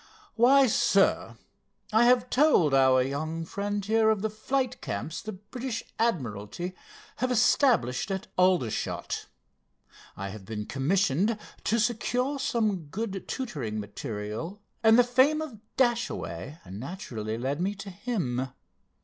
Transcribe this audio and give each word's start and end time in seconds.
"Why, 0.33 0.65
sir, 0.65 1.37
I 1.93 2.05
have 2.05 2.31
told 2.31 2.73
our 2.73 3.03
young 3.03 3.45
friend 3.45 3.85
here 3.85 4.09
of 4.09 4.23
the 4.23 4.31
flight 4.31 4.81
camps 4.81 5.21
the 5.21 5.33
British 5.33 5.83
admiralty 5.99 6.73
have 7.17 7.29
established 7.29 8.09
at 8.09 8.25
Aldershot. 8.35 9.27
I 10.17 10.29
have 10.29 10.43
been 10.43 10.65
commissioned 10.65 11.37
to 11.65 11.79
secure 11.79 12.39
some 12.39 12.85
good 12.85 13.27
tutoring 13.27 13.79
material, 13.79 14.59
and 14.81 14.97
the 14.97 15.03
fame 15.03 15.39
of 15.39 15.59
Dashaway 15.77 16.57
naturally 16.67 17.37
led 17.37 17.61
me 17.61 17.75
to 17.75 17.91
him. 17.91 18.47